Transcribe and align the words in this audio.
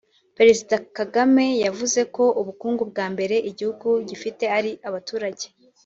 Perezida 0.37 0.75
Kagame 0.97 1.45
yavuze 1.65 2.01
ko 2.15 2.23
ubukungu 2.41 2.83
bwa 2.91 3.05
mbere 3.13 3.35
igihugu 3.49 3.87
gifite 4.09 4.43
ari 4.57 4.71
abaturage 4.87 5.45